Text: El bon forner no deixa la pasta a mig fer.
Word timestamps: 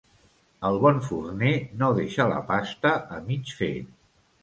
El 0.69 0.77
bon 0.85 0.97
forner 1.09 1.53
no 1.83 1.91
deixa 2.01 2.29
la 2.35 2.43
pasta 2.51 2.97
a 3.19 3.25
mig 3.33 3.57
fer. 3.63 3.73